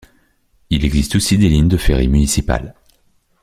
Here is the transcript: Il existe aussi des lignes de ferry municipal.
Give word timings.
Il 0.71 0.83
existe 0.83 1.15
aussi 1.15 1.37
des 1.37 1.47
lignes 1.47 1.67
de 1.67 1.77
ferry 1.77 2.07
municipal. 2.07 2.73